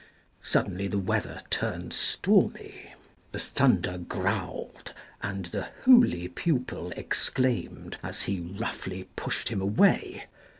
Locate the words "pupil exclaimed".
6.27-7.99